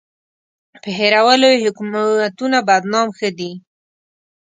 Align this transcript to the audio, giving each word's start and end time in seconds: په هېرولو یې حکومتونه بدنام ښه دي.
په 0.81 0.89
هېرولو 0.97 1.47
یې 1.53 1.61
حکومتونه 1.65 2.57
بدنام 2.69 3.07
ښه 3.17 3.29
دي. 3.37 3.51